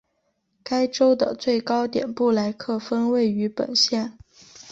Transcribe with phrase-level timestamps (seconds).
[0.63, 4.17] 该州的最高点布莱克峰位于本县。